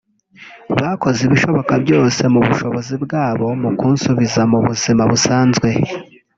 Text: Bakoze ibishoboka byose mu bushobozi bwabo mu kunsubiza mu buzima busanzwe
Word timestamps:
Bakoze 0.75 1.19
ibishoboka 1.27 1.73
byose 1.83 2.21
mu 2.33 2.39
bushobozi 2.47 2.93
bwabo 3.03 3.47
mu 3.61 3.69
kunsubiza 3.79 4.41
mu 4.51 4.59
buzima 4.65 5.03
busanzwe 5.11 5.69